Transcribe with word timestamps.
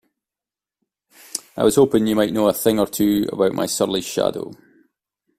I 1.55 1.63
was 1.63 1.75
hoping 1.75 2.07
you 2.07 2.15
might 2.15 2.33
know 2.33 2.47
a 2.47 2.53
thing 2.53 2.79
or 2.79 2.87
two 2.87 3.29
about 3.31 3.53
my 3.53 3.67
surly 3.67 4.01
shadow? 4.01 4.51